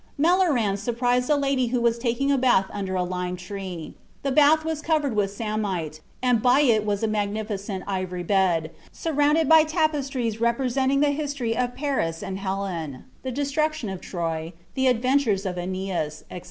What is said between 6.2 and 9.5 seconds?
and by it was a magnificent ivory bed, surrounded